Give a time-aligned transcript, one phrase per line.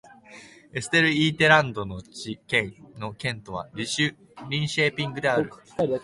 [0.73, 1.85] エステルイェータランド
[2.47, 5.51] 県の県都はリンシェーピングである